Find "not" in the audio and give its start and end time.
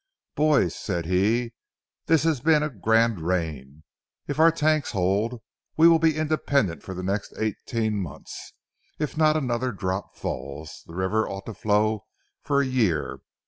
9.15-9.37